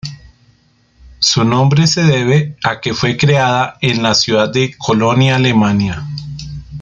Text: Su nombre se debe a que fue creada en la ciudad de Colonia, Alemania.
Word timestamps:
Su 1.19 1.43
nombre 1.43 1.85
se 1.85 2.01
debe 2.01 2.57
a 2.63 2.81
que 2.81 2.95
fue 2.95 3.17
creada 3.17 3.77
en 3.81 4.01
la 4.01 4.15
ciudad 4.15 4.51
de 4.51 4.73
Colonia, 4.79 5.35
Alemania. 5.35 6.07